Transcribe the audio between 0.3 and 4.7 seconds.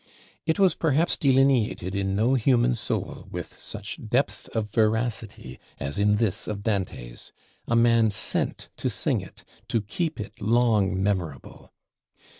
It was perhaps delineated in no human soul with such depth of